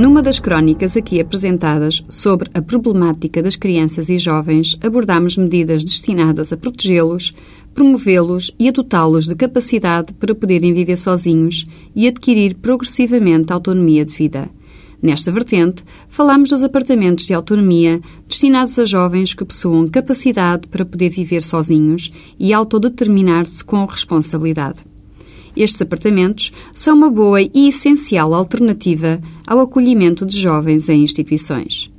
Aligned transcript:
Numa 0.00 0.22
das 0.22 0.38
crónicas 0.38 0.96
aqui 0.96 1.20
apresentadas 1.20 2.02
sobre 2.08 2.48
a 2.54 2.62
problemática 2.62 3.42
das 3.42 3.54
crianças 3.54 4.08
e 4.08 4.16
jovens, 4.16 4.74
abordamos 4.80 5.36
medidas 5.36 5.84
destinadas 5.84 6.54
a 6.54 6.56
protegê-los, 6.56 7.34
promovê-los 7.74 8.50
e 8.58 8.66
a 8.70 8.72
dotá-los 8.72 9.26
de 9.26 9.34
capacidade 9.34 10.14
para 10.14 10.34
poderem 10.34 10.72
viver 10.72 10.96
sozinhos 10.96 11.66
e 11.94 12.08
adquirir 12.08 12.54
progressivamente 12.54 13.52
autonomia 13.52 14.02
de 14.02 14.14
vida. 14.14 14.48
Nesta 15.02 15.30
vertente, 15.30 15.84
falamos 16.08 16.48
dos 16.48 16.62
apartamentos 16.62 17.26
de 17.26 17.34
autonomia 17.34 18.00
destinados 18.26 18.78
a 18.78 18.86
jovens 18.86 19.34
que 19.34 19.44
possuam 19.44 19.86
capacidade 19.86 20.66
para 20.68 20.86
poder 20.86 21.10
viver 21.10 21.42
sozinhos 21.42 22.10
e 22.38 22.54
autodeterminar-se 22.54 23.62
com 23.62 23.84
responsabilidade. 23.84 24.89
Estes 25.56 25.82
apartamentos 25.82 26.52
são 26.72 26.96
uma 26.96 27.10
boa 27.10 27.40
e 27.42 27.68
essencial 27.68 28.32
alternativa 28.34 29.20
ao 29.46 29.60
acolhimento 29.60 30.24
de 30.24 30.38
jovens 30.38 30.88
em 30.88 31.02
instituições. 31.02 31.90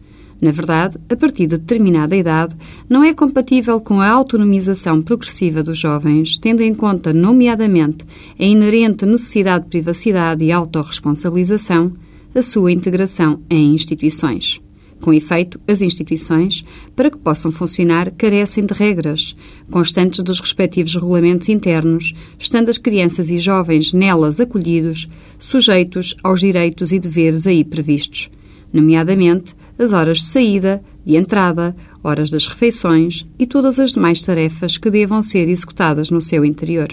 Na 0.41 0.49
verdade, 0.49 0.97
a 1.07 1.15
partir 1.15 1.45
de 1.45 1.57
determinada 1.57 2.15
idade, 2.15 2.55
não 2.89 3.03
é 3.03 3.13
compatível 3.13 3.79
com 3.79 4.01
a 4.01 4.09
autonomização 4.09 4.99
progressiva 4.99 5.61
dos 5.61 5.77
jovens, 5.77 6.37
tendo 6.39 6.61
em 6.61 6.73
conta, 6.73 7.13
nomeadamente, 7.13 8.03
a 8.39 8.43
inerente 8.43 9.05
necessidade 9.05 9.65
de 9.65 9.69
privacidade 9.69 10.43
e 10.43 10.51
autorresponsabilização, 10.51 11.93
a 12.33 12.41
sua 12.41 12.71
integração 12.71 13.39
em 13.49 13.75
instituições. 13.75 14.59
Com 15.01 15.11
efeito, 15.11 15.59
as 15.67 15.81
instituições, 15.81 16.63
para 16.95 17.09
que 17.09 17.17
possam 17.17 17.51
funcionar, 17.51 18.11
carecem 18.11 18.65
de 18.65 18.73
regras, 18.73 19.35
constantes 19.71 20.21
dos 20.21 20.39
respectivos 20.39 20.93
regulamentos 20.93 21.49
internos, 21.49 22.13
estando 22.37 22.69
as 22.69 22.77
crianças 22.77 23.31
e 23.31 23.39
jovens 23.39 23.93
nelas 23.93 24.39
acolhidos, 24.39 25.09
sujeitos 25.39 26.15
aos 26.23 26.39
direitos 26.39 26.91
e 26.91 26.99
deveres 26.99 27.47
aí 27.47 27.63
previstos, 27.63 28.29
nomeadamente 28.71 29.55
as 29.77 29.91
horas 29.91 30.19
de 30.19 30.25
saída, 30.25 30.83
de 31.03 31.15
entrada, 31.15 31.75
horas 32.03 32.29
das 32.29 32.45
refeições 32.45 33.25
e 33.39 33.47
todas 33.47 33.79
as 33.79 33.93
demais 33.93 34.21
tarefas 34.21 34.77
que 34.77 34.91
devam 34.91 35.23
ser 35.23 35.49
executadas 35.49 36.11
no 36.11 36.21
seu 36.21 36.45
interior. 36.45 36.89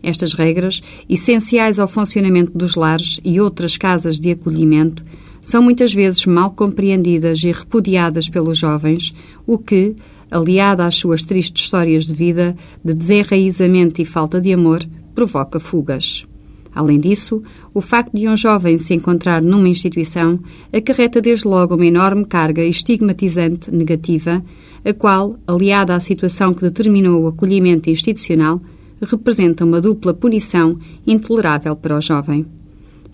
Estas 0.00 0.32
regras, 0.32 0.80
essenciais 1.08 1.80
ao 1.80 1.88
funcionamento 1.88 2.56
dos 2.56 2.76
lares 2.76 3.18
e 3.24 3.40
outras 3.40 3.76
casas 3.76 4.20
de 4.20 4.30
acolhimento, 4.30 5.04
são 5.48 5.62
muitas 5.62 5.94
vezes 5.94 6.26
mal 6.26 6.50
compreendidas 6.50 7.42
e 7.42 7.50
repudiadas 7.50 8.28
pelos 8.28 8.58
jovens, 8.58 9.14
o 9.46 9.56
que, 9.56 9.96
aliada 10.30 10.84
às 10.84 10.96
suas 10.96 11.22
tristes 11.22 11.64
histórias 11.64 12.04
de 12.04 12.12
vida, 12.12 12.54
de 12.84 12.92
desenraizamento 12.92 14.02
e 14.02 14.04
falta 14.04 14.42
de 14.42 14.52
amor, 14.52 14.86
provoca 15.14 15.58
fugas. 15.58 16.26
Além 16.74 17.00
disso, 17.00 17.42
o 17.72 17.80
facto 17.80 18.14
de 18.14 18.28
um 18.28 18.36
jovem 18.36 18.78
se 18.78 18.92
encontrar 18.92 19.40
numa 19.40 19.70
instituição 19.70 20.38
acarreta 20.70 21.18
desde 21.18 21.48
logo 21.48 21.76
uma 21.76 21.86
enorme 21.86 22.26
carga 22.26 22.62
estigmatizante 22.62 23.70
negativa, 23.70 24.44
a 24.84 24.92
qual, 24.92 25.38
aliada 25.46 25.94
à 25.94 26.00
situação 26.00 26.52
que 26.52 26.60
determinou 26.60 27.22
o 27.22 27.28
acolhimento 27.28 27.88
institucional, 27.88 28.60
representa 29.00 29.64
uma 29.64 29.80
dupla 29.80 30.12
punição 30.12 30.78
intolerável 31.06 31.74
para 31.74 31.96
o 31.96 32.02
jovem. 32.02 32.57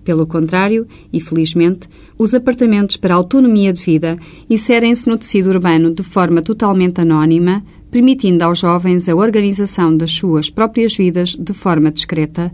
Pelo 0.04 0.26
contrário, 0.26 0.86
e 1.10 1.18
felizmente, 1.18 1.88
os 2.18 2.34
apartamentos 2.34 2.96
para 2.98 3.14
autonomia 3.14 3.72
de 3.72 3.82
vida 3.82 4.18
inserem-se 4.50 5.08
no 5.08 5.16
tecido 5.16 5.48
urbano 5.48 5.92
de 5.92 6.02
forma 6.02 6.42
totalmente 6.42 7.00
anónima, 7.00 7.64
permitindo 7.90 8.44
aos 8.44 8.58
jovens 8.58 9.08
a 9.08 9.16
organização 9.16 9.96
das 9.96 10.12
suas 10.12 10.50
próprias 10.50 10.94
vidas 10.94 11.34
de 11.38 11.52
forma 11.54 11.90
discreta, 11.90 12.52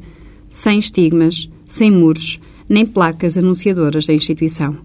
sem 0.49 0.79
estigmas, 0.79 1.51
sem 1.65 1.91
muros, 1.91 2.39
nem 2.69 2.87
placas 2.87 3.37
anunciadoras 3.37 4.07
da 4.07 4.15
instituição. 4.15 4.79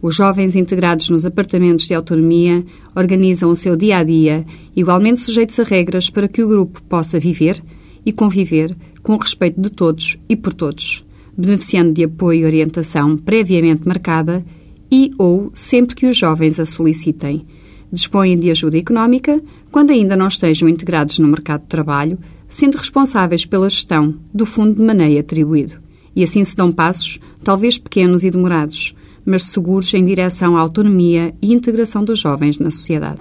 Os 0.00 0.14
jovens 0.14 0.54
integrados 0.54 1.10
nos 1.10 1.24
apartamentos 1.24 1.86
de 1.86 1.94
autonomia 1.94 2.64
organizam 2.94 3.50
o 3.50 3.56
seu 3.56 3.74
dia 3.74 3.98
a 3.98 4.04
dia, 4.04 4.44
igualmente 4.76 5.20
sujeitos 5.20 5.58
a 5.58 5.64
regras 5.64 6.10
para 6.10 6.28
que 6.28 6.42
o 6.42 6.48
grupo 6.48 6.80
possa 6.82 7.18
viver 7.18 7.60
e 8.04 8.12
conviver 8.12 8.76
com 9.02 9.16
respeito 9.16 9.60
de 9.60 9.70
todos 9.70 10.16
e 10.28 10.36
por 10.36 10.52
todos, 10.52 11.05
beneficiando 11.36 11.92
de 11.92 12.04
apoio 12.04 12.40
e 12.40 12.44
orientação 12.44 13.16
previamente 13.16 13.86
marcada 13.86 14.44
e 14.90 15.10
ou 15.18 15.50
sempre 15.52 15.94
que 15.94 16.06
os 16.06 16.16
jovens 16.16 16.58
a 16.58 16.66
solicitem. 16.66 17.46
Dispõem 17.92 18.38
de 18.38 18.50
ajuda 18.50 18.78
económica 18.78 19.40
quando 19.70 19.90
ainda 19.90 20.16
não 20.16 20.28
estejam 20.28 20.68
integrados 20.68 21.18
no 21.18 21.28
mercado 21.28 21.62
de 21.62 21.68
trabalho, 21.68 22.18
sendo 22.48 22.76
responsáveis 22.76 23.44
pela 23.44 23.68
gestão 23.68 24.14
do 24.32 24.46
fundo 24.46 24.74
de 24.74 24.82
maneio 24.82 25.20
atribuído. 25.20 25.74
E 26.14 26.24
assim 26.24 26.42
se 26.44 26.56
dão 26.56 26.72
passos, 26.72 27.18
talvez 27.44 27.76
pequenos 27.76 28.24
e 28.24 28.30
demorados, 28.30 28.94
mas 29.24 29.44
seguros 29.44 29.92
em 29.92 30.04
direção 30.04 30.56
à 30.56 30.60
autonomia 30.60 31.34
e 31.42 31.52
integração 31.52 32.04
dos 32.04 32.18
jovens 32.18 32.58
na 32.58 32.70
sociedade. 32.70 33.18